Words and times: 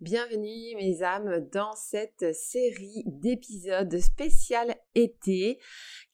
Bienvenue 0.00 0.76
mes 0.76 1.02
âmes 1.02 1.46
dans 1.52 1.74
cette 1.74 2.34
série 2.34 3.02
d'épisodes 3.04 3.98
spécial 3.98 4.74
été 4.94 5.58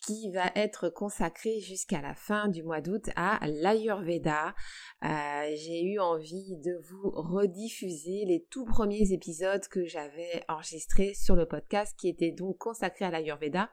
qui 0.04 0.28
va 0.32 0.50
être 0.56 0.88
consacrée 0.88 1.60
jusqu'à 1.60 2.00
la 2.00 2.16
fin 2.16 2.48
du 2.48 2.64
mois 2.64 2.80
d'août 2.80 3.08
à 3.14 3.38
l'Ayurveda. 3.46 4.56
Euh, 5.04 5.54
j'ai 5.54 5.84
eu 5.84 6.00
envie 6.00 6.56
de 6.56 6.76
vous 6.90 7.12
rediffuser 7.12 8.24
les 8.24 8.44
tout 8.50 8.64
premiers 8.64 9.12
épisodes 9.12 9.64
que 9.68 9.84
j'avais 9.84 10.42
enregistrés 10.48 11.14
sur 11.14 11.36
le 11.36 11.46
podcast 11.46 11.96
qui 11.96 12.08
étaient 12.08 12.32
donc 12.32 12.58
consacrés 12.58 13.04
à 13.04 13.12
l'Ayurveda 13.12 13.70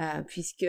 euh, 0.00 0.22
puisque 0.22 0.66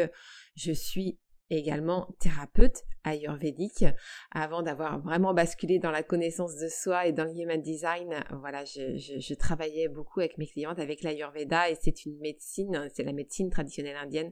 je 0.56 0.72
suis 0.72 1.20
également 1.52 2.08
thérapeute 2.20 2.82
ayurvédique. 3.04 3.86
Avant 4.32 4.62
d'avoir 4.62 5.02
vraiment 5.02 5.34
basculé 5.34 5.80
dans 5.80 5.92
la 5.92 6.04
connaissance 6.04 6.56
de 6.56 6.68
soi 6.68 7.08
et 7.08 7.12
dans 7.12 7.26
le 7.26 7.32
human 7.32 7.62
design, 7.62 8.24
voilà, 8.40 8.64
je, 8.66 9.34
travaillais 9.36 9.88
beaucoup 9.88 10.20
avec 10.20 10.38
mes 10.38 10.48
clientes 10.48 10.80
avec 10.80 11.02
l'ayurveda 11.02 11.70
et 11.70 11.76
c'est 11.82 12.06
une 12.06 12.18
médecine, 12.20 12.88
c'est 12.94 13.04
la 13.04 13.14
médecine 13.14 13.50
traditionnelle 13.50 13.98
indienne 13.98 14.32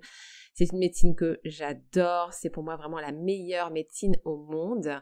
c'est 0.54 0.72
une 0.72 0.80
médecine 0.80 1.16
que 1.16 1.40
j'adore. 1.46 2.34
C'est 2.34 2.50
pour 2.50 2.64
moi 2.64 2.76
vraiment 2.76 3.00
la 3.00 3.12
meilleure 3.12 3.72
médecine 3.72 4.18
au 4.26 4.38
monde. 4.38 5.02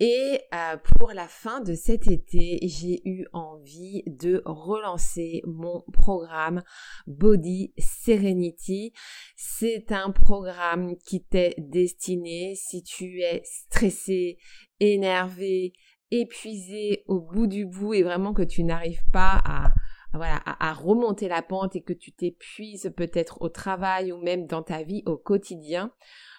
Et 0.00 0.40
euh, 0.52 0.76
pour 0.98 1.12
la 1.12 1.28
fin 1.28 1.60
de 1.60 1.74
cet 1.74 2.08
été, 2.08 2.58
j'ai 2.62 3.00
eu 3.08 3.24
envie 3.32 4.02
de 4.06 4.42
relancer 4.44 5.42
mon 5.46 5.84
programme 5.92 6.62
Body 7.06 7.72
Serenity. 7.78 8.92
C'est 9.36 9.92
un 9.92 10.10
programme 10.10 10.96
qui 11.06 11.22
t'est 11.22 11.54
destiné 11.58 12.54
si 12.56 12.82
tu 12.82 12.91
es 13.00 13.42
stressé, 13.44 14.38
énervé, 14.80 15.72
épuisé 16.10 17.04
au 17.06 17.20
bout 17.20 17.46
du 17.46 17.66
bout 17.66 17.94
et 17.94 18.02
vraiment 18.02 18.32
que 18.34 18.42
tu 18.42 18.64
n'arrives 18.64 19.04
pas 19.12 19.40
à 19.44 19.72
à, 20.20 20.72
remonter 20.74 21.28
la 21.28 21.42
pente 21.42 21.76
et 21.76 21.82
que 21.82 21.92
tu 21.92 22.12
t'épuises 22.12 22.92
peut-être 22.96 23.40
au 23.40 23.48
travail 23.48 24.12
ou 24.12 24.18
même 24.18 24.46
dans 24.46 24.62
ta 24.62 24.82
vie 24.82 25.02
au 25.06 25.16
quotidien. 25.16 25.92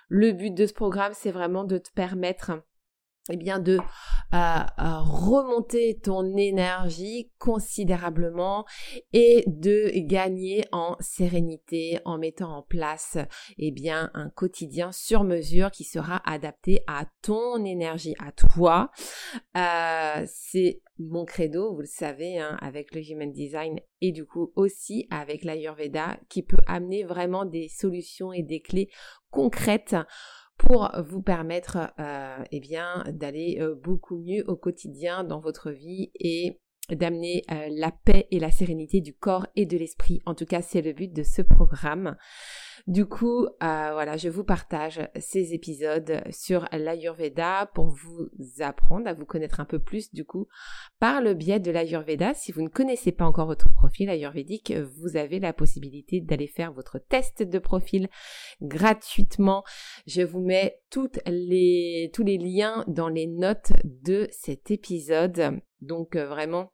Le 0.10 0.32
but 0.32 0.54
de 0.54 0.66
ce 0.66 0.74
programme, 0.74 1.14
c'est 1.16 1.32
vraiment 1.32 1.64
de 1.64 1.78
te 1.78 1.92
permettre 1.92 2.52
eh 3.30 3.38
bien 3.38 3.60
de 3.60 3.78
euh, 3.78 4.36
euh, 4.36 5.00
remonter 5.00 6.00
ton 6.02 6.36
énergie 6.36 7.32
considérablement 7.38 8.66
et 9.14 9.46
de 9.48 9.92
gagner 10.08 10.66
en 10.72 10.98
sérénité 11.00 12.00
en 12.04 12.18
mettant 12.18 12.58
en 12.58 12.62
place 12.64 13.18
eh 13.58 13.72
bien 13.72 14.12
un 14.14 14.30
quotidien 14.30 14.92
sur 14.92 15.24
mesure 15.24 15.72
qui 15.72 15.86
sera 15.86 16.22
adapté 16.30 16.84
à 16.88 17.06
ton 17.22 17.64
énergie 17.64 18.16
à 18.20 18.32
toi. 18.32 18.92
Euh, 19.56 20.26
c'est 20.28 20.82
mon 21.00 21.26
credo 21.26 21.74
vous 21.74 21.82
le 21.82 21.88
savez 21.88 22.40
hein, 22.40 22.58
avec 22.62 22.94
le 22.94 23.02
human 23.02 23.32
design 23.32 23.80
et 24.02 24.12
du 24.12 24.26
coup 24.26 24.52
aussi 24.56 25.08
avec 25.10 25.44
l'ayurveda 25.44 26.20
qui 26.30 26.44
peut 26.44 26.58
amener 26.68 27.04
vraiment 27.04 27.46
des 27.46 27.68
solutions 27.68 28.34
et 28.34 28.44
des 28.44 28.62
clés 28.62 28.90
concrètes 29.32 29.96
pour 30.68 30.90
vous 31.08 31.22
permettre 31.22 31.78
euh, 32.00 32.44
eh 32.52 32.62
d'aller 33.12 33.58
euh, 33.60 33.76
beaucoup 33.76 34.18
mieux 34.18 34.44
au 34.48 34.56
quotidien 34.56 35.24
dans 35.24 35.40
votre 35.40 35.72
vie 35.72 36.12
et 36.16 36.60
d'amener 36.90 37.44
euh, 37.52 37.68
la 37.72 37.92
paix 37.92 38.28
et 38.32 38.40
la 38.40 38.52
sérénité 38.52 39.02
du 39.02 39.14
corps 39.14 39.48
et 39.56 39.66
de 39.66 39.78
l'esprit. 39.78 40.22
En 40.26 40.36
tout 40.36 40.46
cas, 40.46 40.62
c'est 40.62 40.82
le 40.82 40.94
but 40.94 41.14
de 41.14 41.24
ce 41.24 41.42
programme. 41.42 42.16
Du 42.86 43.06
coup, 43.06 43.46
euh, 43.46 43.48
voilà, 43.94 44.18
je 44.18 44.28
vous 44.28 44.44
partage 44.44 45.00
ces 45.18 45.54
épisodes 45.54 46.22
sur 46.32 46.68
l'Ayurveda 46.74 47.72
pour 47.74 47.88
vous 47.88 48.28
apprendre 48.60 49.08
à 49.08 49.14
vous 49.14 49.26
connaître 49.26 49.62
un 49.62 49.66
peu 49.66 49.80
plus, 49.80 50.14
du 50.14 50.26
coup, 50.26 50.50
par 51.00 51.22
le 51.22 51.34
biais 51.34 51.62
de 51.62 51.72
l'Ayurveda. 51.72 52.34
Si 52.34 52.52
vous 52.52 52.62
ne 52.62 52.68
connaissez 52.68 53.14
pas 53.14 53.24
encore 53.24 53.48
votre 53.48 53.70
profil 53.74 54.10
ayurvédique, 54.10 54.74
vous 54.74 55.16
avez 55.16 55.40
la 55.40 55.54
possibilité 55.54 56.20
d'aller 56.20 56.48
faire 56.48 56.74
votre 56.74 57.00
test 57.00 57.42
de 57.42 57.58
profil 57.58 58.10
gratuitement. 58.62 59.64
Je 60.06 60.22
vous 60.22 60.42
mets 60.42 60.82
toutes 60.90 61.20
les, 61.26 62.12
tous 62.14 62.24
les 62.24 62.38
liens 62.38 62.84
dans 62.88 63.08
les 63.08 63.28
notes 63.28 63.72
de 63.86 64.28
cet 64.32 64.72
épisode. 64.72 65.62
Donc, 65.80 66.18
euh, 66.18 66.28
vraiment, 66.28 66.73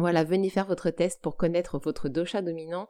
voilà, 0.00 0.24
venez 0.24 0.50
faire 0.50 0.66
votre 0.66 0.90
test 0.90 1.20
pour 1.22 1.36
connaître 1.36 1.78
votre 1.78 2.08
dosha 2.08 2.42
dominant 2.42 2.88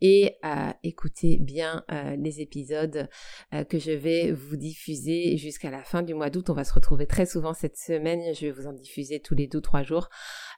et 0.00 0.36
euh, 0.44 0.70
écoutez 0.82 1.38
bien 1.38 1.84
euh, 1.90 2.16
les 2.16 2.40
épisodes 2.40 3.08
euh, 3.54 3.64
que 3.64 3.78
je 3.78 3.92
vais 3.92 4.32
vous 4.32 4.56
diffuser 4.56 5.36
jusqu'à 5.36 5.70
la 5.70 5.82
fin 5.82 6.02
du 6.02 6.14
mois 6.14 6.30
d'août. 6.30 6.50
On 6.50 6.54
va 6.54 6.64
se 6.64 6.72
retrouver 6.72 7.06
très 7.06 7.26
souvent 7.26 7.54
cette 7.54 7.76
semaine. 7.76 8.34
Je 8.34 8.46
vais 8.46 8.52
vous 8.52 8.66
en 8.66 8.72
diffuser 8.72 9.20
tous 9.20 9.34
les 9.34 9.46
deux 9.46 9.60
trois 9.60 9.82
jours. 9.82 10.08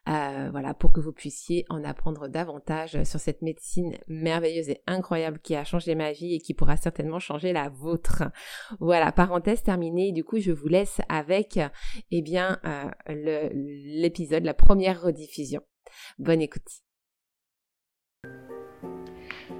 voilà, 0.06 0.74
pour 0.74 0.92
que 0.92 1.00
vous 1.00 1.12
puissiez 1.12 1.64
en 1.68 1.84
apprendre 1.84 2.28
davantage 2.28 3.02
sur 3.04 3.20
cette 3.20 3.42
médecine 3.42 3.98
merveilleuse 4.08 4.70
et 4.70 4.82
incroyable 4.86 5.40
qui 5.40 5.54
a 5.54 5.64
changé 5.64 5.94
ma 5.94 6.12
vie 6.12 6.34
et 6.34 6.38
qui 6.38 6.54
pourra 6.54 6.76
certainement 6.76 7.18
changer 7.18 7.52
la 7.52 7.68
vôtre. 7.68 8.24
Voilà, 8.80 9.12
parenthèse 9.12 9.62
terminée. 9.62 10.12
Du 10.12 10.24
coup, 10.24 10.38
je 10.38 10.52
vous 10.52 10.68
laisse 10.68 11.00
avec 11.08 11.58
eh 12.10 12.22
bien 12.22 12.60
l'épisode, 13.06 14.44
la 14.44 14.54
première 14.54 15.02
rediffusion. 15.02 15.62
Bonne 16.18 16.42
écoute. 16.42 16.62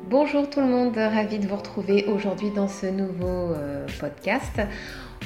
Bonjour 0.08 0.50
tout 0.50 0.60
le 0.60 0.66
monde, 0.66 0.97
ravi 0.97 1.38
de 1.38 1.47
vous 1.47 1.56
retrouver 1.56 2.04
aujourd'hui 2.06 2.50
dans 2.50 2.66
ce 2.66 2.86
nouveau 2.86 3.54
euh, 3.54 3.86
podcast. 4.00 4.60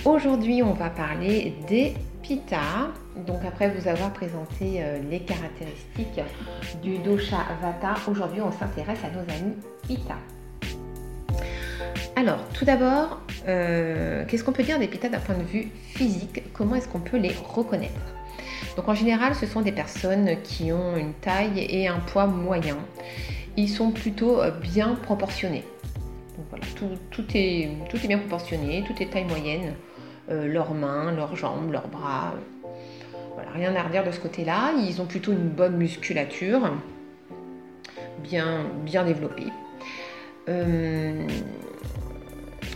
Aujourd'hui, 0.04 0.62
on 0.62 0.74
va 0.74 0.90
parler 0.90 1.54
des 1.66 1.94
Pitta. 2.22 2.92
Donc 3.26 3.44
après 3.46 3.70
vous 3.70 3.88
avoir 3.88 4.12
présenté 4.12 4.82
euh, 4.82 4.98
les 5.10 5.20
caractéristiques 5.20 6.20
du 6.82 6.98
dosha 6.98 7.38
Vata, 7.62 7.94
aujourd'hui 8.08 8.42
on 8.42 8.52
s'intéresse 8.52 8.98
à 9.04 9.10
nos 9.10 9.20
amis 9.20 9.56
Pitta. 9.86 10.18
Alors, 12.16 12.46
tout 12.50 12.64
d'abord, 12.64 13.20
euh, 13.48 14.24
qu'est-ce 14.26 14.44
qu'on 14.44 14.52
peut 14.52 14.62
dire 14.62 14.78
des 14.78 14.86
Pitta 14.86 15.08
d'un 15.08 15.18
point 15.18 15.36
de 15.36 15.42
vue 15.42 15.68
physique? 15.94 16.42
Comment 16.52 16.76
est-ce 16.76 16.88
qu'on 16.88 17.00
peut 17.00 17.16
les 17.16 17.32
reconnaître? 17.32 18.14
Donc 18.76 18.88
en 18.88 18.94
général, 18.94 19.34
ce 19.34 19.46
sont 19.46 19.60
des 19.60 19.72
personnes 19.72 20.36
qui 20.42 20.72
ont 20.72 20.96
une 20.96 21.14
taille 21.14 21.66
et 21.68 21.88
un 21.88 22.00
poids 22.00 22.26
moyen. 22.26 22.76
Ils 23.56 23.68
sont 23.68 23.90
plutôt 23.90 24.40
euh, 24.40 24.50
bien 24.50 24.94
proportionnés. 24.94 25.64
Tout, 27.10 27.24
est, 27.34 27.70
bien 28.06 28.18
proportionné, 28.18 28.84
tout 28.86 29.00
est 29.00 29.06
taille 29.06 29.24
moyenne. 29.24 29.74
Euh, 30.30 30.46
leurs 30.46 30.74
mains, 30.74 31.12
leurs 31.12 31.36
jambes, 31.36 31.70
leurs 31.70 31.88
bras. 31.88 32.34
Voilà, 33.34 33.50
rien 33.50 33.74
à 33.76 33.82
redire 33.82 34.04
de 34.04 34.10
ce 34.10 34.20
côté-là. 34.20 34.72
Ils 34.78 35.00
ont 35.00 35.06
plutôt 35.06 35.32
une 35.32 35.48
bonne 35.48 35.76
musculature, 35.76 36.72
bien, 38.22 39.04
développée. 39.04 39.48
Euh, 40.48 41.26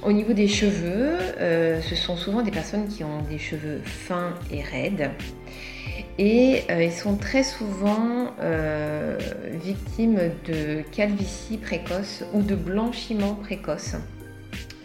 au 0.03 0.13
niveau 0.13 0.33
des 0.33 0.49
cheveux, 0.49 1.19
ce 1.39 1.95
sont 1.95 2.17
souvent 2.17 2.43
des 2.43 2.51
personnes 2.51 2.89
qui 2.89 3.05
ont 3.05 3.23
des 3.23 3.39
cheveux 3.39 3.81
fins 3.85 4.35
et 4.51 4.63
raides 4.63 5.11
et 6.19 6.65
euh, 6.71 6.83
ils 6.83 6.93
sont 6.93 7.17
très 7.17 7.45
souvent 7.45 8.35
euh, 8.41 9.17
victimes 9.63 10.33
de 10.47 10.83
calvitie 10.91 11.59
précoce 11.59 12.25
ou 12.33 12.43
de 12.43 12.57
blanchiment 12.57 13.35
précoce. 13.35 13.95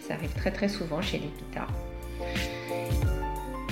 Ça 0.06 0.14
arrive 0.14 0.32
très 0.34 0.52
très 0.52 0.68
souvent 0.68 1.02
chez 1.02 1.18
les 1.18 1.26
pitards. 1.26 1.72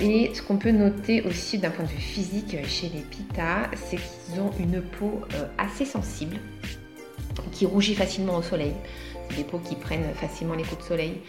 Et 0.01 0.33
ce 0.35 0.43
qu'on 0.43 0.57
peut 0.57 0.73
noter 0.73 1.23
aussi 1.23 1.59
d'un 1.59 1.71
point 1.71 1.85
de 1.85 1.91
vue 1.91 1.97
physique 1.99 2.57
chez 2.67 2.89
les 2.89 3.03
pitas, 3.03 3.71
c'est 3.77 3.97
qu'ils 3.97 4.41
ont 4.41 4.51
une 4.59 4.83
peau 4.83 5.21
euh, 5.35 5.45
assez 5.57 5.85
sensible, 5.85 6.39
qui 7.53 7.65
rougit 7.65 7.95
facilement 7.95 8.39
au 8.39 8.43
soleil. 8.43 8.73
Des 9.37 9.45
peaux 9.45 9.59
qui 9.59 9.77
prennent 9.77 10.13
facilement 10.15 10.55
les 10.55 10.65
coups 10.65 10.79
de 10.79 10.87
soleil. 10.87 11.21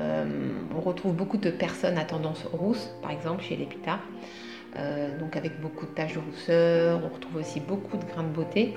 Euh, 0.00 0.24
on 0.74 0.80
retrouve 0.80 1.14
beaucoup 1.14 1.36
de 1.36 1.50
personnes 1.50 1.98
à 1.98 2.04
tendance 2.04 2.44
rousse, 2.52 2.90
par 3.02 3.10
exemple, 3.10 3.42
chez 3.42 3.56
les 3.56 3.66
pitas. 3.66 3.98
Euh, 4.78 5.18
donc 5.18 5.36
avec 5.36 5.60
beaucoup 5.60 5.84
de 5.84 5.90
taches 5.90 6.14
de 6.14 6.18
rousseur, 6.18 7.00
on 7.04 7.14
retrouve 7.14 7.36
aussi 7.36 7.60
beaucoup 7.60 7.96
de 7.96 8.04
grains 8.04 8.22
de 8.22 8.28
beauté. 8.28 8.74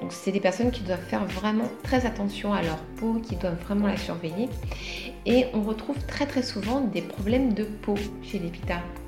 Donc 0.00 0.12
c'est 0.12 0.30
des 0.30 0.40
personnes 0.40 0.70
qui 0.70 0.82
doivent 0.82 1.04
faire 1.04 1.24
vraiment 1.24 1.68
très 1.82 2.06
attention 2.06 2.52
à 2.52 2.62
leur 2.62 2.78
peau, 2.98 3.20
qui 3.22 3.36
doivent 3.36 3.60
vraiment 3.62 3.88
la 3.88 3.96
surveiller. 3.96 4.48
Et 5.26 5.46
on 5.52 5.62
retrouve 5.62 5.98
très 6.06 6.26
très 6.26 6.42
souvent 6.42 6.80
des 6.80 7.02
problèmes 7.02 7.52
de 7.52 7.64
peau 7.64 7.96
chez 8.22 8.38
les 8.38 8.52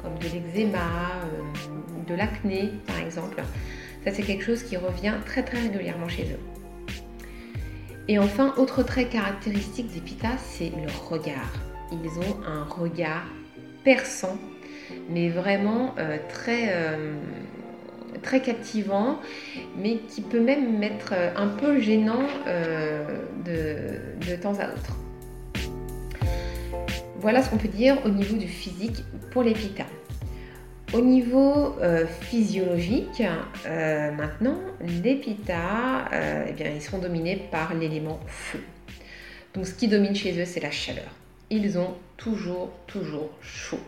comme 0.02 0.18
de 0.18 0.34
l'eczéma, 0.34 0.78
euh, 1.24 2.06
de 2.06 2.14
l'acné 2.14 2.70
par 2.86 2.98
exemple. 2.98 3.42
Ça 4.04 4.12
c'est 4.12 4.22
quelque 4.22 4.44
chose 4.44 4.62
qui 4.62 4.76
revient 4.76 5.14
très 5.24 5.42
très 5.42 5.60
régulièrement 5.60 6.08
chez 6.08 6.24
eux. 6.24 6.49
Et 8.08 8.18
enfin, 8.18 8.54
autre 8.56 8.82
trait 8.82 9.06
caractéristique 9.06 9.92
des 9.92 10.00
pitas, 10.00 10.38
c'est 10.38 10.70
leur 10.70 11.08
regard. 11.08 11.52
Ils 11.92 12.18
ont 12.18 12.42
un 12.46 12.64
regard 12.64 13.24
perçant, 13.84 14.38
mais 15.08 15.28
vraiment 15.28 15.94
euh, 15.98 16.18
très... 16.28 16.72
Euh, 16.72 17.14
très 18.22 18.40
captivant, 18.40 19.18
mais 19.76 19.98
qui 20.08 20.20
peut 20.20 20.40
même 20.40 20.82
être 20.82 21.12
euh, 21.12 21.30
un 21.36 21.48
peu 21.48 21.80
gênant 21.80 22.26
euh, 22.46 23.22
de, 23.44 24.36
temps 24.36 24.58
à 24.58 24.68
autre. 24.68 24.96
Voilà 27.18 27.42
ce 27.42 27.50
qu'on 27.50 27.58
peut 27.58 27.68
dire 27.68 27.98
au 28.04 28.08
niveau 28.08 28.36
du 28.36 28.48
physique 28.48 29.04
pour 29.30 29.42
les 29.42 29.52
pitas. 29.52 29.84
Au 30.92 31.00
niveau 31.00 31.76
euh, 31.80 32.06
physiologique, 32.06 33.22
maintenant, 33.64 34.58
les 34.80 35.14
pitas, 35.14 36.08
eh 36.48 36.52
bien, 36.52 36.70
ils 36.74 36.82
sont 36.82 36.98
dominés 36.98 37.36
par 37.50 37.74
l'élément 37.74 38.18
feu. 38.26 38.60
Donc 39.54 39.66
ce 39.66 39.74
qui 39.74 39.88
domine 39.88 40.14
chez 40.14 40.40
eux, 40.40 40.44
c'est 40.44 40.60
la 40.60 40.70
chaleur. 40.70 41.10
Ils 41.50 41.78
ont 41.78 41.94
toujours, 42.16 42.70
toujours 42.86 43.30
chaud. 43.40 43.80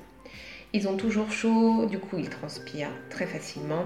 Ils 0.72 0.88
ont 0.88 0.96
toujours 0.96 1.30
chaud, 1.30 1.86
du 1.86 1.98
coup 1.98 2.18
ils 2.18 2.30
transpirent 2.30 2.90
très 3.10 3.26
facilement. 3.26 3.84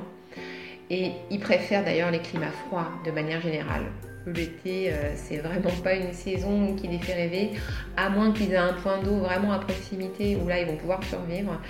Et 0.89 1.11
ils 1.31 1.41
préfèrent 1.41 1.85
d'ailleurs 1.85 2.11
les 2.11 2.21
climats 2.21 2.53
froids 2.67 2.89
de 3.05 3.11
manière 3.11 3.41
générale. 3.41 3.87
L'été, 4.27 4.93
euh, 4.93 5.13
c'est 5.15 5.39
vraiment 5.39 5.71
pas 5.83 5.95
une 5.95 6.13
saison 6.13 6.75
qui 6.75 6.89
les 6.89 6.99
fait 6.99 7.15
rêver, 7.15 7.51
à 7.97 8.09
moins 8.09 8.33
qu'ils 8.33 8.53
aient 8.53 8.57
un 8.57 8.73
point 8.73 9.03
d'eau 9.03 9.19
vraiment 9.19 9.53
à 9.53 9.59
proximité 9.59 10.37
où 10.37 10.49
là 10.49 10.61
ils 10.61 10.67
vont 10.67 10.77
pouvoir 10.77 11.03
survivre. 11.05 11.61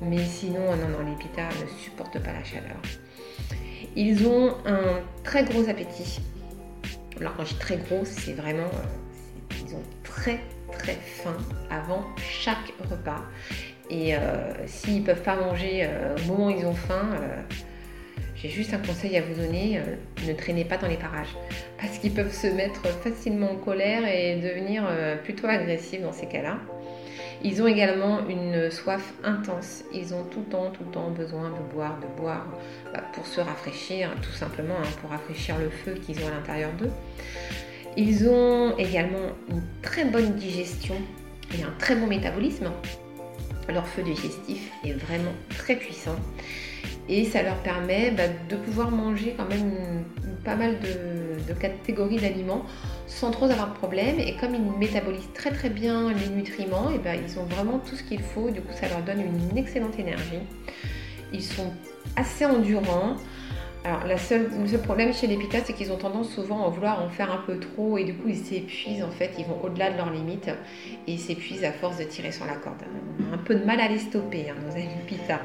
Mais 0.00 0.24
sinon, 0.24 0.76
non, 0.76 0.88
non, 0.88 1.04
les 1.08 1.16
pitas 1.16 1.48
ne 1.48 1.66
supportent 1.82 2.18
pas 2.20 2.32
la 2.32 2.44
chaleur. 2.44 2.76
Ils 3.96 4.26
ont 4.26 4.54
un 4.64 5.00
très 5.24 5.44
gros 5.44 5.68
appétit. 5.68 6.20
Alors 7.18 7.34
quand 7.36 7.44
je 7.44 7.54
dis 7.54 7.58
très 7.58 7.76
gros, 7.76 8.04
c'est 8.04 8.34
vraiment, 8.34 8.62
euh, 8.62 9.54
ils 9.66 9.74
ont 9.74 9.82
très 10.04 10.40
très 10.72 10.94
faim 10.94 11.36
avant 11.70 12.04
chaque 12.16 12.72
repas. 12.90 13.24
Et 13.90 14.14
euh, 14.14 14.52
s'ils 14.66 15.00
ne 15.00 15.06
peuvent 15.06 15.22
pas 15.22 15.36
manger 15.36 15.88
au 16.16 16.32
moment 16.32 16.46
où 16.48 16.50
ils 16.50 16.66
ont 16.66 16.74
faim, 16.74 17.18
j'ai 18.40 18.50
juste 18.50 18.72
un 18.72 18.78
conseil 18.78 19.16
à 19.16 19.20
vous 19.20 19.34
donner, 19.34 19.78
euh, 19.78 19.96
ne 20.28 20.32
traînez 20.32 20.64
pas 20.64 20.76
dans 20.76 20.86
les 20.86 20.96
parages. 20.96 21.34
Parce 21.80 21.98
qu'ils 21.98 22.12
peuvent 22.12 22.32
se 22.32 22.46
mettre 22.46 22.86
facilement 23.02 23.50
en 23.50 23.56
colère 23.56 24.06
et 24.06 24.36
devenir 24.36 24.84
euh, 24.88 25.16
plutôt 25.16 25.48
agressifs 25.48 26.02
dans 26.02 26.12
ces 26.12 26.26
cas-là. 26.26 26.58
Ils 27.42 27.62
ont 27.62 27.66
également 27.66 28.26
une 28.28 28.70
soif 28.70 29.12
intense. 29.22 29.84
Ils 29.92 30.12
ont 30.12 30.24
tout 30.24 30.40
le 30.40 30.46
temps, 30.46 30.70
tout 30.70 30.82
le 30.84 30.90
temps 30.90 31.10
besoin 31.10 31.50
de 31.50 31.74
boire, 31.74 31.98
de 32.00 32.20
boire 32.20 32.46
bah, 32.92 33.02
pour 33.12 33.26
se 33.26 33.40
rafraîchir, 33.40 34.10
tout 34.22 34.32
simplement, 34.32 34.74
hein, 34.82 34.88
pour 35.00 35.10
rafraîchir 35.10 35.56
le 35.58 35.70
feu 35.70 35.94
qu'ils 35.94 36.18
ont 36.24 36.28
à 36.28 36.30
l'intérieur 36.30 36.70
d'eux. 36.78 36.90
Ils 37.96 38.28
ont 38.28 38.76
également 38.76 39.28
une 39.48 39.62
très 39.82 40.04
bonne 40.04 40.34
digestion 40.34 40.96
et 41.56 41.62
un 41.62 41.72
très 41.78 41.94
bon 41.94 42.06
métabolisme. 42.06 42.70
Leur 43.68 43.86
feu 43.86 44.02
digestif 44.02 44.70
est 44.84 44.92
vraiment 44.92 45.32
très 45.58 45.76
puissant 45.76 46.16
et 47.08 47.24
ça 47.24 47.42
leur 47.42 47.56
permet 47.56 48.10
bah, 48.10 48.24
de 48.48 48.56
pouvoir 48.56 48.90
manger 48.90 49.34
quand 49.36 49.48
même 49.48 50.04
pas 50.44 50.56
mal 50.56 50.78
de, 50.80 51.27
catégories 51.54 52.18
d'aliments 52.18 52.62
sans 53.06 53.30
trop 53.30 53.46
avoir 53.46 53.68
de 53.70 53.74
problème. 53.74 54.18
Et 54.18 54.36
comme 54.36 54.54
ils 54.54 54.78
métabolisent 54.78 55.32
très 55.34 55.50
très 55.50 55.70
bien 55.70 56.12
les 56.12 56.28
nutriments, 56.28 56.90
et 56.90 56.98
ben, 56.98 57.18
ils 57.22 57.38
ont 57.38 57.44
vraiment 57.44 57.78
tout 57.78 57.96
ce 57.96 58.02
qu'il 58.02 58.22
faut. 58.22 58.50
Du 58.50 58.60
coup, 58.60 58.72
ça 58.72 58.88
leur 58.88 59.02
donne 59.02 59.20
une 59.20 59.56
excellente 59.56 59.98
énergie. 59.98 60.40
Ils 61.32 61.42
sont 61.42 61.72
assez 62.16 62.46
endurants. 62.46 63.16
Alors, 63.84 64.06
le 64.06 64.16
seul 64.18 64.50
problème 64.82 65.14
chez 65.14 65.26
les 65.26 65.36
pitas, 65.36 65.60
c'est 65.64 65.72
qu'ils 65.72 65.92
ont 65.92 65.96
tendance 65.96 66.30
souvent 66.30 66.66
à 66.66 66.68
vouloir 66.68 67.02
en 67.02 67.08
faire 67.08 67.32
un 67.32 67.38
peu 67.46 67.58
trop 67.58 67.96
et 67.96 68.04
du 68.04 68.12
coup, 68.12 68.28
ils 68.28 68.36
s'épuisent 68.36 69.02
en 69.02 69.10
fait, 69.10 69.30
ils 69.38 69.44
vont 69.44 69.62
au-delà 69.62 69.90
de 69.90 69.96
leurs 69.96 70.10
limites 70.10 70.48
et 71.06 71.12
ils 71.12 71.18
s'épuisent 71.18 71.64
à 71.64 71.72
force 71.72 71.96
de 71.96 72.04
tirer 72.04 72.32
sur 72.32 72.44
la 72.44 72.54
corde. 72.54 72.82
On 73.20 73.32
a 73.32 73.36
un 73.36 73.38
peu 73.38 73.54
de 73.54 73.64
mal 73.64 73.80
à 73.80 73.88
les 73.88 73.98
stopper, 73.98 74.50
hein, 74.50 74.56
nos 74.66 74.74
amis 74.74 74.88
pitas. 75.06 75.40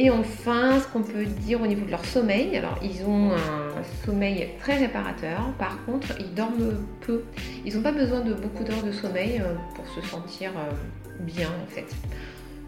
Et 0.00 0.10
enfin, 0.10 0.78
ce 0.78 0.86
qu'on 0.86 1.02
peut 1.02 1.24
dire 1.24 1.60
au 1.60 1.66
niveau 1.66 1.84
de 1.84 1.90
leur 1.90 2.04
sommeil, 2.04 2.56
alors 2.56 2.78
ils 2.84 3.04
ont 3.04 3.32
un 3.32 3.82
sommeil 4.06 4.48
très 4.60 4.76
réparateur, 4.76 5.52
par 5.58 5.84
contre 5.84 6.06
ils 6.20 6.32
dorment 6.32 6.84
peu, 7.00 7.24
ils 7.66 7.74
n'ont 7.74 7.82
pas 7.82 7.90
besoin 7.90 8.20
de 8.20 8.32
beaucoup 8.32 8.62
d'heures 8.62 8.84
de 8.84 8.92
sommeil 8.92 9.40
euh, 9.40 9.54
pour 9.74 9.84
se 9.88 10.00
sentir 10.08 10.52
euh, 10.56 10.70
bien 11.18 11.48
en 11.48 11.66
fait. 11.66 11.92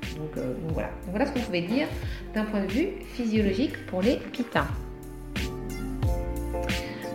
Euh, 0.03 0.17
donc, 0.17 0.73
voilà. 0.73 0.91
voilà 1.09 1.27
ce 1.27 1.33
qu'on 1.33 1.41
pouvait 1.41 1.63
dire 1.63 1.87
d'un 2.35 2.45
point 2.45 2.65
de 2.65 2.73
vue 2.73 2.89
physiologique 3.15 3.87
pour 3.87 4.03
les 4.03 4.17
pitas. 4.17 4.67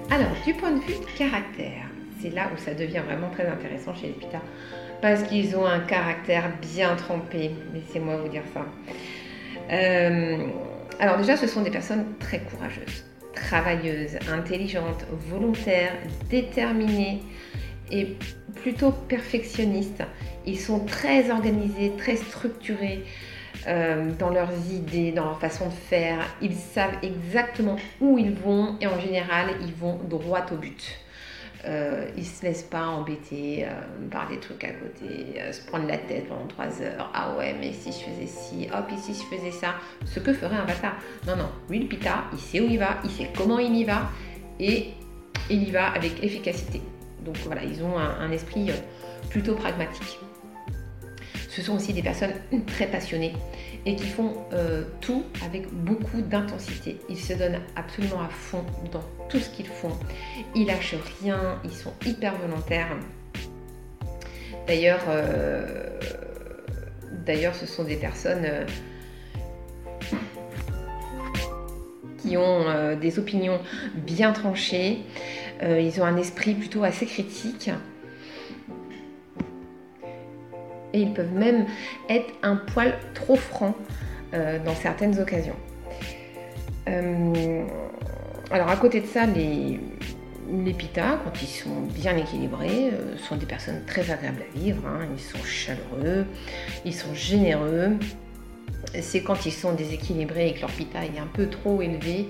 Alors, 0.09 0.31
du 0.45 0.53
point 0.53 0.71
de 0.71 0.79
vue 0.79 0.93
caractère, 1.17 1.87
c'est 2.21 2.29
là 2.29 2.49
où 2.53 2.57
ça 2.57 2.73
devient 2.73 3.01
vraiment 3.05 3.29
très 3.31 3.47
intéressant 3.47 3.93
chez 3.93 4.07
les 4.07 4.13
pitas, 4.13 4.41
parce 5.01 5.23
qu'ils 5.23 5.57
ont 5.57 5.65
un 5.65 5.79
caractère 5.79 6.53
bien 6.61 6.95
trempé, 6.95 7.51
laissez-moi 7.73 8.15
vous 8.15 8.29
dire 8.29 8.43
ça. 8.53 8.65
Euh, 9.71 10.47
alors 10.99 11.17
déjà, 11.17 11.37
ce 11.37 11.47
sont 11.47 11.61
des 11.61 11.71
personnes 11.71 12.05
très 12.19 12.39
courageuses, 12.39 13.03
travailleuses, 13.33 14.17
intelligentes, 14.31 15.05
volontaires, 15.29 15.93
déterminées 16.29 17.21
et 17.91 18.15
plutôt 18.55 18.91
perfectionnistes. 18.91 20.03
Ils 20.45 20.59
sont 20.59 20.85
très 20.85 21.31
organisés, 21.31 21.93
très 21.97 22.15
structurés 22.15 23.03
euh, 23.67 24.11
dans 24.19 24.29
leurs 24.29 24.51
idées, 24.71 25.11
dans 25.11 25.25
leur 25.25 25.39
façon 25.39 25.67
de 25.67 25.73
faire. 25.73 26.19
Ils 26.41 26.55
savent 26.55 26.97
exactement 27.01 27.77
où 27.99 28.17
ils 28.17 28.33
vont 28.33 28.77
et 28.79 28.87
en 28.87 28.99
général, 28.99 29.47
ils 29.61 29.73
vont 29.73 29.99
droit 30.07 30.45
au 30.51 30.55
but. 30.55 30.99
Euh, 31.65 32.05
ils 32.15 32.25
se 32.25 32.45
laissent 32.45 32.63
pas 32.63 32.85
embêter 32.85 33.65
euh, 33.65 33.69
par 34.11 34.27
des 34.27 34.39
trucs 34.39 34.63
à 34.63 34.69
côté, 34.69 35.39
euh, 35.39 35.51
se 35.51 35.65
prendre 35.65 35.87
la 35.87 35.97
tête 35.97 36.27
pendant 36.27 36.45
trois 36.45 36.79
heures. 36.79 37.09
Ah 37.13 37.35
ouais, 37.37 37.55
mais 37.59 37.73
si 37.73 37.91
je 37.91 37.97
faisais 37.97 38.27
ci, 38.27 38.67
hop, 38.71 38.85
ici 38.95 39.15
je 39.15 39.35
faisais 39.35 39.51
ça, 39.51 39.75
ce 40.05 40.19
que 40.19 40.31
ferait 40.31 40.57
un 40.57 40.65
bâtard. 40.65 40.95
Non, 41.25 41.35
non, 41.35 41.49
lui 41.67 41.79
le 41.79 41.87
pita, 41.87 42.25
il 42.33 42.39
sait 42.39 42.59
où 42.59 42.65
il 42.65 42.77
va, 42.77 42.97
il 43.03 43.09
sait 43.09 43.29
comment 43.35 43.57
il 43.57 43.75
y 43.75 43.83
va 43.83 44.09
et 44.59 44.89
il 45.49 45.67
y 45.67 45.71
va 45.71 45.87
avec 45.87 46.23
efficacité. 46.23 46.81
Donc 47.21 47.37
voilà, 47.45 47.63
ils 47.63 47.81
ont 47.83 47.97
un 47.97 48.31
esprit 48.31 48.69
plutôt 49.31 49.55
pragmatique. 49.55 50.19
Ce 51.55 51.61
sont 51.61 51.75
aussi 51.75 51.93
des 51.93 52.01
personnes 52.01 52.33
très 52.67 52.85
passionnées 52.85 53.31
et 53.85 53.95
qui 53.95 54.07
font 54.07 54.33
euh, 54.51 54.83
tout 54.99 55.23
avec 55.45 55.71
beaucoup 55.71 56.19
d'intensité. 56.19 56.99
Ils 57.07 57.17
se 57.17 57.31
donnent 57.31 57.61
absolument 57.77 58.21
à 58.21 58.27
fond 58.27 58.65
dans 58.91 59.03
tout 59.29 59.39
ce 59.39 59.49
qu'ils 59.49 59.67
font. 59.67 59.93
Ils 60.53 60.67
lâchent 60.67 60.97
rien, 61.21 61.61
ils 61.63 61.71
sont 61.71 61.93
hyper 62.05 62.35
volontaires. 62.39 62.89
D'ailleurs, 64.67 64.99
euh, 65.07 65.97
ce 67.25 67.65
sont 67.65 67.85
des 67.85 67.95
personnes 67.95 68.43
euh, 68.43 68.65
qui 72.17 72.35
ont 72.35 72.97
des 72.99 73.17
opinions 73.17 73.61
bien 73.95 74.33
tranchées. 74.33 74.97
ils 75.61 76.01
ont 76.01 76.05
un 76.05 76.17
esprit 76.17 76.53
plutôt 76.53 76.83
assez 76.83 77.05
critique 77.05 77.69
ils 80.99 81.13
peuvent 81.13 81.33
même 81.33 81.65
être 82.09 82.33
un 82.43 82.55
poil 82.55 82.97
trop 83.13 83.35
francs 83.35 83.75
euh, 84.33 84.59
dans 84.63 84.75
certaines 84.75 85.19
occasions. 85.19 85.55
Euh, 86.87 87.63
alors 88.51 88.69
à 88.69 88.75
côté 88.77 89.01
de 89.01 89.07
ça, 89.07 89.25
les, 89.25 89.79
les 90.51 90.73
quand 90.73 91.41
ils 91.41 91.47
sont 91.47 91.81
bien 91.93 92.15
équilibrés, 92.15 92.91
euh, 92.93 93.17
sont 93.17 93.35
des 93.35 93.45
personnes 93.45 93.83
très 93.85 94.11
agréables 94.11 94.43
à 94.53 94.57
vivre. 94.57 94.83
Hein. 94.87 95.07
Ils 95.13 95.21
sont 95.21 95.43
chaleureux, 95.43 96.25
ils 96.85 96.93
sont 96.93 97.13
généreux. 97.13 97.93
C'est 99.01 99.21
quand 99.21 99.45
ils 99.45 99.51
sont 99.51 99.73
déséquilibrés 99.73 100.49
et 100.49 100.53
que 100.53 100.61
leur 100.61 100.71
pita 100.71 101.03
est 101.03 101.19
un 101.19 101.27
peu 101.33 101.47
trop 101.47 101.81
élevé 101.81 102.27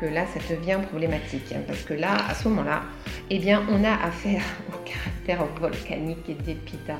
que 0.00 0.06
là, 0.06 0.24
ça 0.26 0.40
devient 0.54 0.78
problématique. 0.88 1.54
Parce 1.66 1.82
que 1.82 1.94
là, 1.94 2.16
à 2.28 2.34
ce 2.34 2.48
moment-là, 2.48 2.82
eh 3.28 3.38
bien, 3.38 3.62
on 3.70 3.84
a 3.84 3.92
affaire 3.92 4.42
au 4.72 4.78
caractère 4.88 5.44
volcanique 5.60 6.26
des 6.44 6.54
pitas 6.54 6.98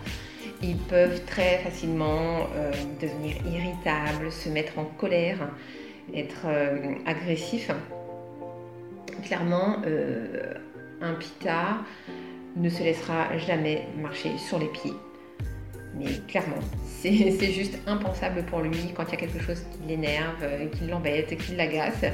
ils 0.63 0.77
peuvent 0.77 1.25
très 1.25 1.59
facilement 1.59 2.49
euh, 2.55 2.73
devenir 3.01 3.37
irritables, 3.47 4.31
se 4.31 4.49
mettre 4.49 4.79
en 4.79 4.85
colère, 4.85 5.49
être 6.15 6.47
euh, 6.47 6.95
agressifs. 7.07 7.71
Clairement, 9.25 9.77
euh, 9.87 10.55
un 11.01 11.15
pita 11.15 11.79
ne 12.57 12.69
se 12.69 12.83
laissera 12.83 13.37
jamais 13.39 13.87
marcher 14.01 14.37
sur 14.39 14.59
les 14.59 14.69
pieds. 14.69 14.95
Mais 15.97 16.07
clairement, 16.29 16.61
c'est 16.85 17.13
juste 17.53 17.79
impensable 17.87 18.45
pour 18.45 18.61
lui 18.61 18.93
quand 18.95 19.05
il 19.09 19.11
y 19.11 19.15
a 19.15 19.17
quelque 19.17 19.41
chose 19.41 19.63
qui 19.73 19.89
l'énerve, 19.89 20.45
qui 20.73 20.87
l'embête, 20.87 21.37
qui 21.37 21.57
l'agace. 21.57 22.05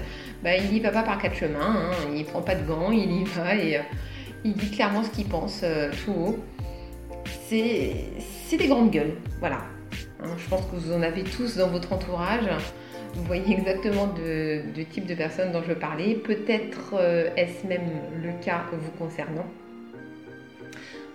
Bah, 0.42 0.56
il 0.56 0.72
n'y 0.72 0.80
va 0.80 0.90
pas 0.90 1.02
par 1.02 1.20
quatre 1.20 1.36
chemins, 1.36 1.90
hein. 1.90 1.90
il 2.14 2.24
prend 2.24 2.42
pas 2.42 2.54
de 2.54 2.66
gants, 2.66 2.90
il 2.90 3.20
y 3.20 3.24
va 3.24 3.56
et 3.56 3.80
il 4.44 4.54
dit 4.54 4.70
clairement 4.70 5.02
ce 5.02 5.10
qu'il 5.10 5.26
pense 5.26 5.64
tout 6.04 6.12
haut 6.12 6.38
c'est 7.48 7.94
des 8.54 8.68
grandes 8.68 8.92
gueules. 8.92 9.14
Voilà. 9.40 9.58
Hein, 10.22 10.28
je 10.38 10.48
pense 10.48 10.62
que 10.66 10.76
vous 10.76 10.92
en 10.92 11.02
avez 11.02 11.24
tous 11.24 11.56
dans 11.56 11.68
votre 11.68 11.92
entourage. 11.92 12.48
Vous 13.14 13.24
voyez 13.24 13.52
exactement 13.52 14.06
de, 14.06 14.62
type 14.90 15.06
de 15.06 15.14
personnes 15.14 15.50
dont 15.52 15.62
je 15.66 15.72
parlais. 15.72 16.14
Peut-être 16.14 16.94
euh, 16.94 17.30
est-ce 17.36 17.66
même 17.66 17.90
le 18.22 18.32
cas 18.44 18.64
vous 18.72 18.90
concernant. 18.92 19.46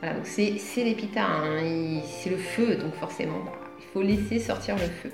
Voilà, 0.02 0.16
donc 0.16 0.26
c'est 0.26 0.84
l'épita, 0.84 1.24
hein. 1.24 1.60
c'est 2.04 2.32
le 2.32 2.38
feu, 2.38 2.76
donc 2.76 2.96
forcément, 2.96 3.38
bah, 3.46 3.52
il 3.80 3.86
faut 3.94 4.02
laisser 4.02 4.40
sortir 4.40 4.76
le 4.76 4.82
feu. 4.82 5.12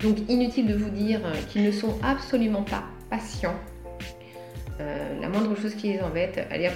Donc 0.00 0.18
inutile 0.28 0.66
de 0.66 0.74
vous 0.74 0.90
dire 0.90 1.20
qu'ils 1.48 1.64
ne 1.64 1.72
sont 1.72 1.98
absolument 2.02 2.62
pas 2.62 2.84
patients. 3.08 3.54
Euh, 4.80 5.20
la 5.20 5.30
moindre 5.30 5.56
chose 5.56 5.74
qui 5.74 5.94
les 5.94 6.00
embête, 6.02 6.46
allez 6.50 6.68
hop, 6.68 6.74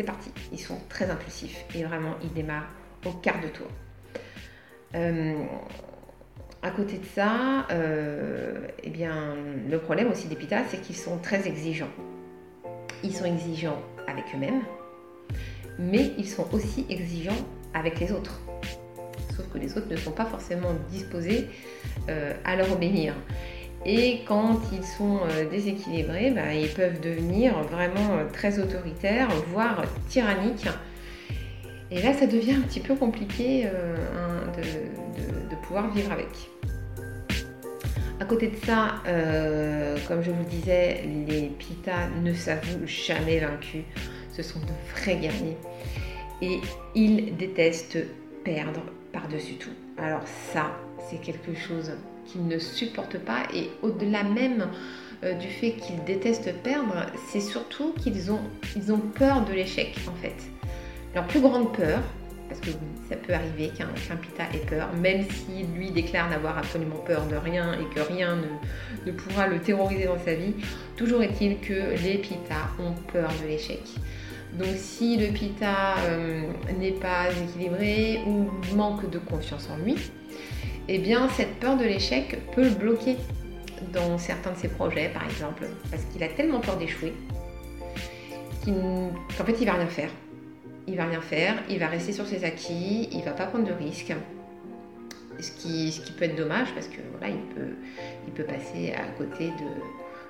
c'est 0.00 0.06
parti. 0.06 0.30
Ils 0.50 0.58
sont 0.58 0.78
très 0.88 1.10
impulsifs 1.10 1.62
et 1.74 1.84
vraiment, 1.84 2.14
ils 2.22 2.32
démarrent 2.32 2.70
au 3.04 3.10
quart 3.10 3.38
de 3.42 3.48
tour. 3.48 3.66
Euh, 4.94 5.34
à 6.62 6.70
côté 6.70 6.96
de 6.96 7.04
ça, 7.04 7.66
euh, 7.70 8.66
eh 8.82 8.88
bien, 8.88 9.34
le 9.68 9.78
problème 9.78 10.10
aussi 10.10 10.26
des 10.26 10.36
pitas, 10.36 10.64
c'est 10.70 10.80
qu'ils 10.80 10.96
sont 10.96 11.18
très 11.18 11.46
exigeants. 11.46 11.90
Ils 13.04 13.14
sont 13.14 13.26
exigeants 13.26 13.82
avec 14.08 14.24
eux-mêmes, 14.34 14.62
mais 15.78 16.12
ils 16.16 16.28
sont 16.28 16.46
aussi 16.54 16.86
exigeants 16.88 17.44
avec 17.74 18.00
les 18.00 18.10
autres. 18.10 18.40
Sauf 19.36 19.52
que 19.52 19.58
les 19.58 19.76
autres 19.76 19.88
ne 19.90 19.96
sont 19.96 20.12
pas 20.12 20.24
forcément 20.24 20.72
disposés 20.90 21.48
euh, 22.08 22.32
à 22.46 22.56
leur 22.56 22.72
obéir. 22.72 23.14
Et 23.86 24.20
quand 24.26 24.60
ils 24.72 24.84
sont 24.84 25.20
euh, 25.24 25.48
déséquilibrés, 25.48 26.30
bah, 26.32 26.52
ils 26.54 26.68
peuvent 26.68 27.00
devenir 27.00 27.62
vraiment 27.62 28.18
euh, 28.18 28.24
très 28.30 28.58
autoritaires, 28.58 29.28
voire 29.48 29.84
tyranniques. 30.08 30.68
Et 31.90 32.02
là, 32.02 32.12
ça 32.12 32.26
devient 32.26 32.54
un 32.54 32.60
petit 32.60 32.80
peu 32.80 32.94
compliqué 32.94 33.66
euh, 33.66 33.96
de, 35.48 35.56
pouvoir 35.62 35.90
vivre 35.92 36.12
avec. 36.12 36.28
À 38.20 38.24
côté 38.24 38.48
de 38.48 38.56
ça, 38.56 39.02
comme 40.08 40.22
je 40.22 40.30
vous 40.30 40.44
disais, 40.44 41.04
les 41.28 41.48
pitas 41.48 42.08
ne 42.22 42.34
s'avouent 42.34 42.86
jamais 42.86 43.38
vaincus. 43.38 43.82
Ce 44.32 44.42
sont 44.42 44.58
de 44.60 44.72
vrais 44.94 45.16
guerriers. 45.16 45.56
Et 46.42 46.60
ils 46.94 47.36
détestent 47.36 47.98
perdre 48.44 48.82
par-dessus 49.12 49.54
tout. 49.54 49.70
Alors 49.96 50.22
ça, 50.52 50.76
c'est 51.08 51.20
quelque 51.20 51.54
chose 51.54 51.92
qu'ils 52.30 52.46
ne 52.46 52.58
supportent 52.58 53.18
pas 53.18 53.42
et 53.54 53.70
au-delà 53.82 54.22
même 54.22 54.68
euh, 55.22 55.34
du 55.34 55.48
fait 55.48 55.72
qu'ils 55.72 56.02
détestent 56.04 56.54
perdre, 56.62 57.06
c'est 57.28 57.40
surtout 57.40 57.92
qu'ils 57.92 58.32
ont, 58.32 58.40
ils 58.76 58.92
ont 58.92 58.98
peur 58.98 59.44
de 59.44 59.52
l'échec 59.52 59.94
en 60.08 60.14
fait. 60.22 60.36
Leur 61.14 61.26
plus 61.26 61.40
grande 61.40 61.74
peur, 61.74 62.00
parce 62.48 62.60
que 62.60 62.70
ça 63.08 63.16
peut 63.16 63.34
arriver 63.34 63.68
qu'un 63.76 64.16
pita 64.16 64.44
ait 64.54 64.66
peur, 64.66 64.88
même 64.94 65.24
si 65.24 65.64
lui 65.74 65.90
déclare 65.90 66.30
n'avoir 66.30 66.56
absolument 66.58 67.02
peur 67.06 67.26
de 67.26 67.36
rien 67.36 67.74
et 67.74 67.94
que 67.94 68.00
rien 68.00 68.38
ne, 69.06 69.12
pourra 69.12 69.46
le 69.46 69.58
terroriser 69.58 70.06
dans 70.06 70.18
sa 70.18 70.34
vie, 70.34 70.54
toujours 70.96 71.22
est-il 71.22 71.58
que 71.60 71.94
les 72.02 72.18
pitas 72.18 72.70
ont 72.78 72.94
peur 73.12 73.30
de 73.42 73.48
l'échec. 73.48 73.82
Donc 74.54 74.74
si 74.76 75.16
le 75.16 75.28
pita 75.32 75.96
euh, 76.06 76.42
n'est 76.78 76.92
pas 76.92 77.26
équilibré 77.30 78.20
ou 78.26 78.50
manque 78.74 79.08
de 79.10 79.18
confiance 79.18 79.68
en 79.70 79.76
lui, 79.84 79.96
eh 80.92 80.98
bien 80.98 81.28
cette 81.28 81.54
peur 81.60 81.76
de 81.76 81.84
l'échec 81.84 82.36
peut 82.52 82.64
le 82.64 82.70
bloquer 82.70 83.16
dans 83.92 84.18
certains 84.18 84.50
de 84.50 84.56
ses 84.56 84.68
projets, 84.68 85.08
par 85.08 85.24
exemple, 85.24 85.64
parce 85.88 86.04
qu'il 86.06 86.20
a 86.24 86.28
tellement 86.28 86.58
peur 86.58 86.76
d'échouer 86.76 87.14
qu'en 88.64 89.44
fait 89.44 89.56
il 89.60 89.66
va 89.66 89.74
rien 89.74 89.86
faire. 89.86 90.10
Il 90.88 90.96
va 90.96 91.04
rien 91.04 91.20
faire, 91.20 91.54
il 91.68 91.78
va 91.78 91.86
rester 91.86 92.12
sur 92.12 92.26
ses 92.26 92.44
acquis, 92.44 93.08
il 93.12 93.22
va 93.22 93.30
pas 93.30 93.46
prendre 93.46 93.64
de 93.66 93.72
risques. 93.72 94.12
Ce 95.38 95.52
qui, 95.52 96.02
peut 96.18 96.24
être 96.24 96.36
dommage 96.36 96.68
parce 96.74 96.88
que 96.88 96.98
voilà, 97.12 97.32
il 98.26 98.32
peut 98.32 98.44
passer 98.44 98.92
à 98.92 99.06
côté 99.16 99.52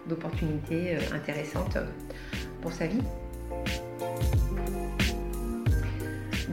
d'opportunités 0.06 0.96
euh, 0.96 1.16
intéressantes 1.16 1.78
pour 2.60 2.72
sa 2.72 2.86
vie. 2.86 3.00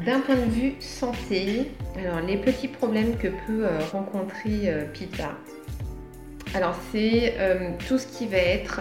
D'un 0.07 0.21
point 0.21 0.37
de 0.37 0.49
vue 0.49 0.75
santé, 0.79 1.69
alors 1.99 2.21
les 2.21 2.37
petits 2.37 2.69
problèmes 2.69 3.17
que 3.17 3.27
peut 3.27 3.65
euh, 3.65 3.79
rencontrer 3.91 4.69
euh, 4.71 4.85
Pita. 4.85 5.31
Alors 6.53 6.77
c'est 6.93 7.33
euh, 7.39 7.71
tout 7.89 7.97
ce 7.97 8.07
qui 8.07 8.25
va 8.25 8.37
être 8.37 8.79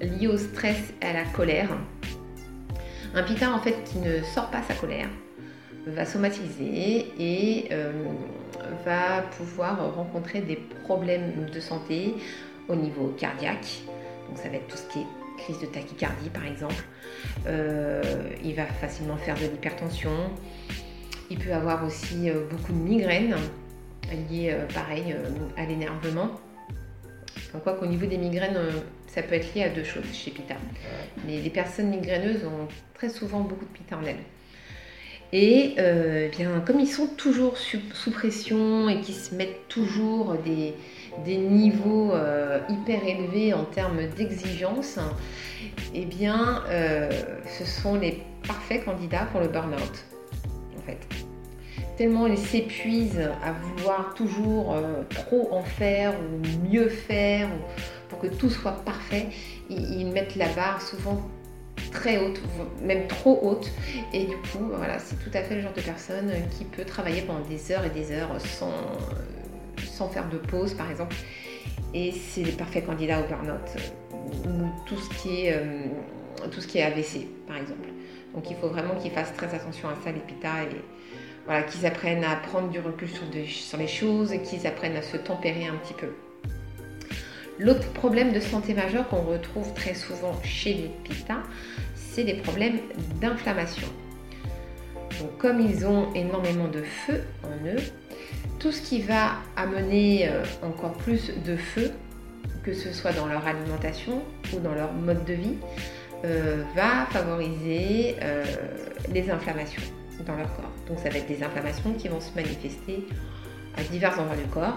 lié 0.00 0.28
au 0.28 0.38
stress 0.38 0.94
et 1.02 1.06
à 1.06 1.12
la 1.14 1.24
colère. 1.24 1.70
Un 3.12 3.24
Pita 3.24 3.50
en 3.50 3.58
fait 3.58 3.74
qui 3.82 3.98
ne 3.98 4.22
sort 4.22 4.52
pas 4.52 4.62
sa 4.62 4.74
colère 4.74 5.08
va 5.84 6.04
somatiser 6.04 7.06
et 7.18 7.68
va 8.84 9.22
pouvoir 9.36 9.96
rencontrer 9.96 10.42
des 10.42 10.60
problèmes 10.84 11.46
de 11.52 11.58
santé 11.58 12.14
au 12.68 12.76
niveau 12.76 13.08
cardiaque. 13.18 13.80
Donc 14.28 14.38
ça 14.38 14.48
va 14.48 14.56
être 14.56 14.68
tout 14.68 14.76
ce 14.76 14.92
qui 14.92 15.00
est 15.00 15.19
crise 15.44 15.58
de 15.60 15.66
tachycardie 15.66 16.30
par 16.30 16.46
exemple. 16.46 16.84
Euh, 17.46 18.02
il 18.44 18.54
va 18.54 18.66
facilement 18.66 19.16
faire 19.16 19.34
de 19.36 19.42
l'hypertension. 19.42 20.10
Il 21.30 21.38
peut 21.38 21.52
avoir 21.52 21.84
aussi 21.84 22.28
euh, 22.30 22.46
beaucoup 22.50 22.72
de 22.72 22.78
migraines 22.78 23.36
liées 24.30 24.50
euh, 24.52 24.66
pareil 24.74 25.14
à 25.56 25.64
l'énervement. 25.64 26.30
Quoi 27.64 27.74
qu'au 27.74 27.86
niveau 27.86 28.06
des 28.06 28.16
migraines, 28.16 28.58
ça 29.08 29.22
peut 29.22 29.34
être 29.34 29.54
lié 29.54 29.64
à 29.64 29.68
deux 29.70 29.82
choses 29.82 30.12
chez 30.12 30.30
Pita. 30.30 30.54
Mais 31.26 31.40
les 31.40 31.50
personnes 31.50 31.90
migraineuses 31.90 32.44
ont 32.44 32.68
très 32.94 33.08
souvent 33.08 33.40
beaucoup 33.40 33.64
de 33.64 33.70
Pita 33.70 33.96
en 33.96 34.04
elles. 34.04 34.22
Et 35.32 35.74
bien, 36.36 36.60
comme 36.64 36.78
ils 36.78 36.88
sont 36.88 37.08
toujours 37.08 37.56
sous 37.56 38.10
pression 38.12 38.88
et 38.88 39.00
qu'ils 39.00 39.16
se 39.16 39.34
mettent 39.34 39.66
toujours 39.68 40.34
des, 40.44 40.74
des 41.24 41.36
niveaux 41.36 42.12
euh, 42.12 42.60
hyper 42.68 43.04
élevés 43.04 43.52
en 43.52 43.64
termes 43.64 44.06
d'exigence, 44.16 44.98
eh 45.94 46.04
bien, 46.04 46.62
euh, 46.68 47.10
ce 47.58 47.64
sont 47.64 47.96
les 47.96 48.22
parfaits 48.46 48.84
candidats 48.84 49.26
pour 49.32 49.40
le 49.40 49.48
burn-out, 49.48 50.04
en 50.78 50.82
fait. 50.82 50.98
Tellement 51.96 52.26
ils 52.26 52.38
s'épuisent 52.38 53.28
à 53.44 53.52
vouloir 53.52 54.14
toujours 54.14 54.74
euh, 54.74 55.02
trop 55.10 55.48
en 55.52 55.62
faire 55.62 56.14
ou 56.14 56.68
mieux 56.68 56.88
faire 56.88 57.48
pour 58.08 58.18
que 58.20 58.26
tout 58.26 58.48
soit 58.48 58.84
parfait, 58.84 59.26
ils, 59.68 60.06
mettent 60.06 60.34
la 60.34 60.48
barre 60.48 60.80
souvent 60.80 61.20
très 61.92 62.18
haute, 62.18 62.40
même 62.82 63.06
trop 63.06 63.38
haute. 63.42 63.70
Et 64.12 64.24
du 64.24 64.36
coup, 64.36 64.70
voilà, 64.74 64.98
c'est 64.98 65.16
tout 65.16 65.30
à 65.34 65.42
fait 65.42 65.56
le 65.56 65.60
genre 65.60 65.74
de 65.74 65.80
personne 65.82 66.32
qui 66.56 66.64
peut 66.64 66.84
travailler 66.84 67.22
pendant 67.22 67.46
des 67.46 67.70
heures 67.70 67.84
et 67.84 67.90
des 67.90 68.12
heures 68.12 68.40
sans 68.40 68.72
sans 69.86 70.08
faire 70.08 70.28
de 70.28 70.38
pause 70.38 70.74
par 70.74 70.90
exemple. 70.90 71.16
Et 71.94 72.12
c'est 72.12 72.42
le 72.42 72.52
parfait 72.52 72.82
candidat 72.82 73.20
au 73.20 73.26
burn-out 73.26 73.60
ou 74.44 74.86
tout 74.86 74.96
ce 74.96 75.08
qui 75.20 75.46
est 75.46 75.52
euh, 75.54 75.86
tout 76.50 76.60
ce 76.60 76.66
qui 76.66 76.78
est 76.78 76.82
AVC 76.82 77.26
par 77.46 77.56
exemple. 77.56 77.88
Donc 78.34 78.50
il 78.50 78.56
faut 78.56 78.68
vraiment 78.68 78.94
qu'ils 78.94 79.10
fassent 79.10 79.34
très 79.34 79.54
attention 79.54 79.88
à 79.88 79.94
ça, 80.04 80.12
les 80.12 80.20
pita, 80.20 80.62
et 80.62 80.76
voilà, 81.46 81.62
qu'ils 81.64 81.84
apprennent 81.84 82.24
à 82.24 82.36
prendre 82.36 82.68
du 82.68 82.78
recul 82.78 83.08
sur, 83.08 83.24
sur 83.48 83.78
les 83.78 83.88
choses, 83.88 84.32
qu'ils 84.44 84.66
apprennent 84.66 84.96
à 84.96 85.02
se 85.02 85.16
tempérer 85.16 85.66
un 85.66 85.74
petit 85.76 85.94
peu. 85.94 86.14
L'autre 87.58 87.92
problème 87.92 88.32
de 88.32 88.40
santé 88.40 88.72
majeur 88.72 89.08
qu'on 89.08 89.22
retrouve 89.22 89.74
très 89.74 89.94
souvent 89.94 90.40
chez 90.44 90.74
les 90.74 90.90
pita, 91.04 91.38
c'est 91.94 92.24
des 92.24 92.34
problèmes 92.34 92.78
d'inflammation. 93.20 93.88
Donc 95.20 95.36
comme 95.38 95.60
ils 95.60 95.84
ont 95.86 96.12
énormément 96.14 96.68
de 96.68 96.82
feu 96.82 97.22
en 97.44 97.66
eux, 97.66 97.82
tout 98.60 98.70
ce 98.72 98.82
qui 98.82 99.00
va 99.00 99.36
amener 99.56 100.28
euh, 100.28 100.44
encore 100.62 100.92
plus 100.92 101.32
de 101.44 101.56
feu, 101.56 101.90
que 102.62 102.74
ce 102.74 102.92
soit 102.92 103.12
dans 103.12 103.26
leur 103.26 103.46
alimentation 103.46 104.22
ou 104.54 104.60
dans 104.60 104.74
leur 104.74 104.92
mode 104.92 105.24
de 105.24 105.32
vie, 105.32 105.56
euh, 106.24 106.62
va 106.76 107.06
favoriser 107.06 108.16
euh, 108.20 108.44
les 109.12 109.30
inflammations 109.30 109.82
dans 110.26 110.36
leur 110.36 110.54
corps. 110.54 110.70
Donc 110.86 110.98
ça 110.98 111.08
va 111.08 111.16
être 111.16 111.28
des 111.28 111.42
inflammations 111.42 111.94
qui 111.94 112.08
vont 112.08 112.20
se 112.20 112.34
manifester 112.34 113.06
à 113.78 113.82
divers 113.84 114.20
endroits 114.20 114.36
du 114.36 114.48
corps. 114.50 114.76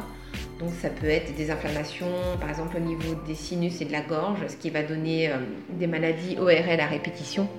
Donc 0.60 0.70
ça 0.82 0.90
peut 0.90 1.10
être 1.10 1.36
des 1.36 1.52
inflammations 1.52 2.08
par 2.40 2.50
exemple 2.50 2.78
au 2.78 2.80
niveau 2.80 3.16
des 3.28 3.36
sinus 3.36 3.82
et 3.82 3.86
de 3.86 3.92
la 3.92 4.02
gorge, 4.02 4.40
ce 4.48 4.56
qui 4.56 4.70
va 4.70 4.82
donner 4.82 5.30
des 5.72 5.88
maladies 5.88 6.38
ORL 6.40 6.80
à 6.80 6.88
répétition 6.88 7.50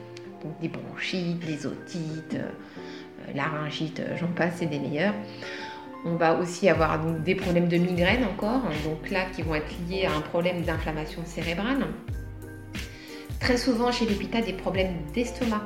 donc 0.42 0.60
des 0.60 0.68
bronchites, 0.68 1.38
des 1.40 1.66
otites, 1.66 2.36
laryngite, 3.34 4.02
j'en 4.20 4.28
passe, 4.28 4.54
c'est 4.58 4.66
des 4.66 4.78
meilleurs. 4.78 5.14
On 6.06 6.16
va 6.16 6.38
aussi 6.38 6.68
avoir 6.68 6.99
des 6.99 7.34
problèmes 7.34 7.68
de 7.68 7.78
migraine 7.78 8.25
encore, 8.25 8.61
donc 8.84 9.11
là 9.11 9.25
qui 9.34 9.40
vont 9.40 9.54
être 9.54 9.73
liés 9.88 10.04
à 10.04 10.14
un 10.14 10.20
problème 10.20 10.61
d'inflammation 10.62 11.23
cérébrale. 11.25 11.87
Très 13.40 13.56
souvent 13.56 13.90
chez 13.90 14.06
l'hôpital, 14.06 14.44
des 14.44 14.52
problèmes 14.52 14.96
d'estomac, 15.14 15.64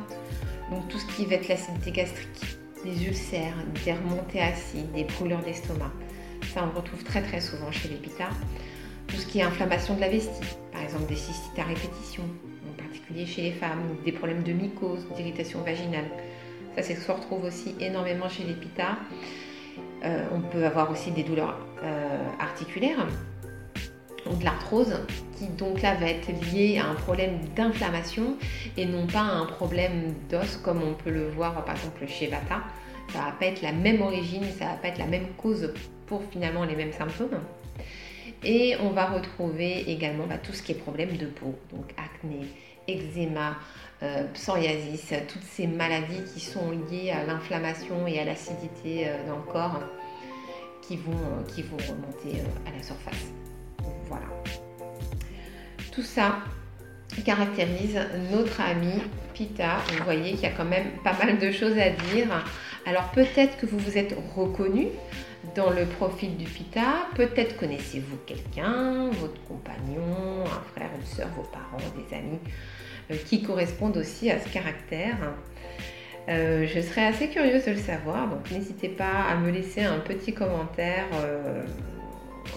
donc 0.71 0.87
tout 0.89 0.99
ce 0.99 1.07
qui 1.07 1.27
va 1.27 1.35
être 1.35 1.49
l'acidité 1.49 1.91
gastrique, 1.91 2.59
des 2.85 3.07
ulcères, 3.07 3.55
des 3.85 3.93
remontées 3.93 4.41
acides, 4.41 4.93
des 4.93 5.05
brûlures 5.05 5.43
d'estomac. 5.43 5.93
Ça, 6.55 6.65
on 6.65 6.77
retrouve 6.77 7.03
très 7.03 7.23
très 7.23 7.41
souvent 7.41 7.73
chez 7.73 7.89
l'hôpital. 7.89 8.31
Tout 9.09 9.17
ce 9.17 9.27
qui 9.27 9.41
est 9.41 9.43
inflammation 9.43 9.97
de 9.97 10.01
la 10.01 10.09
vestie, 10.09 10.57
par 10.73 10.83
exemple 10.83 11.09
des 11.09 11.17
cystites 11.17 11.59
à 11.59 11.65
répétition, 11.65 12.23
en 12.69 12.81
particulier 12.81 13.27
chez 13.27 13.43
les 13.43 13.53
femmes, 13.53 13.97
des 14.05 14.13
problèmes 14.13 14.45
de 14.45 14.53
mycose, 14.53 15.05
d'irritation 15.17 15.63
vaginale. 15.63 16.09
Ça, 16.77 16.83
c'est 16.83 16.95
ce 16.95 17.07
qu'on 17.07 17.15
retrouve 17.15 17.45
aussi 17.45 17.75
énormément 17.81 18.29
chez 18.29 18.45
l'hôpital. 18.45 18.95
Euh, 20.05 20.25
on 20.33 20.41
peut 20.41 20.65
avoir 20.65 20.91
aussi 20.91 21.11
des 21.11 21.25
douleurs 21.25 21.57
euh, 21.83 22.25
articulaires 22.39 23.07
ou 24.31 24.37
de 24.37 24.45
l'arthrose 24.45 24.95
qui 25.37 25.47
donc 25.49 25.83
là 25.83 25.95
va 25.95 26.09
être 26.09 26.29
liée 26.53 26.79
à 26.79 26.89
un 26.89 26.95
problème 26.95 27.41
d'inflammation 27.57 28.37
et 28.77 28.87
non 28.87 29.07
pas 29.07 29.21
à 29.21 29.33
un 29.33 29.47
problème 29.47 30.15
d'os 30.31 30.57
comme 30.59 30.83
on 30.83 30.95
peut 30.95 31.11
le 31.11 31.29
voir 31.29 31.65
par 31.65 31.75
exemple 31.75 32.07
chez 32.07 32.29
Vata. 32.29 32.63
Ça 33.13 33.19
va 33.21 33.33
pas 33.33 33.47
être 33.47 33.63
la 33.63 33.73
même 33.73 34.03
origine, 34.03 34.45
ça 34.59 34.67
va 34.67 34.75
pas 34.75 34.89
être 34.89 34.99
la 34.99 35.07
même 35.07 35.29
cause 35.37 35.73
pour 36.07 36.23
finalement 36.31 36.65
les 36.65 36.77
mêmes 36.77 36.93
symptômes. 36.93 37.41
Et 38.45 38.77
on 38.83 38.91
va 38.91 39.07
retrouver 39.07 39.91
également 39.91 40.27
bah, 40.27 40.39
tout 40.39 40.53
ce 40.53 40.63
qui 40.63 40.73
est 40.73 40.77
problème 40.77 41.17
de 41.17 41.27
peau, 41.27 41.55
donc 41.73 41.93
acné, 41.97 42.47
eczéma, 42.89 43.57
euh, 44.03 44.25
psoriasis, 44.33 45.13
toutes 45.29 45.43
ces 45.43 45.67
maladies 45.67 46.23
qui 46.33 46.41
sont 46.41 46.71
liées 46.71 47.11
à 47.11 47.25
l'inflammation 47.25 48.07
et 48.07 48.19
à 48.19 48.25
l'acidité 48.25 49.09
euh, 49.09 49.27
dans 49.27 49.37
le 49.37 49.53
corps 49.53 49.81
qui 50.83 50.97
vont, 50.97 51.13
euh, 51.13 51.43
qui 51.55 51.63
vont 51.63 51.77
remonter 51.77 52.43
à 52.67 52.77
la 52.77 52.83
surface. 52.83 53.27
Voilà. 54.09 54.27
Tout 55.93 56.03
ça 56.03 56.39
caractérise 57.25 57.99
notre 58.31 58.61
ami 58.61 59.03
Pita. 59.35 59.79
Vous 59.97 60.05
voyez 60.05 60.33
qu'il 60.33 60.43
y 60.43 60.47
a 60.47 60.53
quand 60.53 60.65
même 60.65 60.91
pas 61.03 61.15
mal 61.15 61.39
de 61.39 61.51
choses 61.51 61.77
à 61.77 61.91
dire. 61.91 62.29
Alors 62.87 63.11
peut-être 63.11 63.57
que 63.59 63.67
vous 63.67 63.79
vous 63.79 63.99
êtes 63.99 64.15
reconnu 64.37 64.89
dans 65.55 65.71
le 65.71 65.85
profil 65.85 66.37
du 66.37 66.45
Pita. 66.45 67.07
Peut-être 67.15 67.57
connaissez-vous 67.57 68.17
quelqu'un, 68.27 69.11
votre 69.11 69.41
compagnon, 69.45 70.45
un 70.45 70.73
frère, 70.75 70.91
une 70.99 71.07
soeur, 71.07 71.29
vos 71.37 71.43
parents, 71.43 71.79
des 71.97 72.17
amis, 72.17 72.41
euh, 73.11 73.17
qui 73.27 73.43
correspondent 73.43 73.97
aussi 73.97 74.31
à 74.31 74.39
ce 74.39 74.49
caractère. 74.49 75.17
Euh, 76.29 76.67
je 76.67 76.81
serais 76.81 77.07
assez 77.07 77.29
curieuse 77.29 77.65
de 77.65 77.73
le 77.73 77.79
savoir, 77.79 78.29
donc 78.29 78.51
n'hésitez 78.51 78.89
pas 78.89 79.25
à 79.31 79.37
me 79.37 79.51
laisser 79.51 79.83
un 79.83 79.99
petit 79.99 80.35
commentaire, 80.35 81.07
euh, 81.15 81.65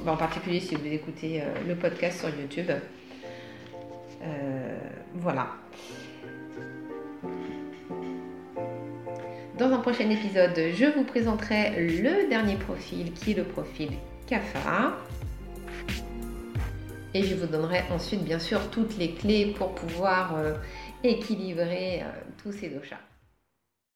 en 0.05 0.17
particulier 0.17 0.59
si 0.59 0.75
vous 0.75 0.87
écoutez 0.87 1.41
le 1.67 1.75
podcast 1.75 2.19
sur 2.19 2.29
YouTube. 2.29 2.71
voilà. 5.15 5.47
Dans 9.61 9.71
un 9.73 9.77
prochain 9.77 10.09
épisode, 10.09 10.55
je 10.73 10.85
vous 10.85 11.03
présenterai 11.03 11.87
le 11.87 12.27
dernier 12.27 12.55
profil 12.55 13.13
qui 13.13 13.29
est 13.29 13.33
le 13.35 13.43
profil 13.43 13.91
CAFA. 14.25 14.97
Et 17.13 17.21
je 17.21 17.35
vous 17.35 17.45
donnerai 17.45 17.83
ensuite 17.91 18.23
bien 18.23 18.39
sûr 18.39 18.71
toutes 18.71 18.97
les 18.97 19.11
clés 19.11 19.53
pour 19.55 19.75
pouvoir 19.75 20.35
euh, 20.35 20.55
équilibrer 21.03 22.01
euh, 22.01 22.05
tous 22.41 22.51
ces 22.53 22.69
doshas. 22.69 23.10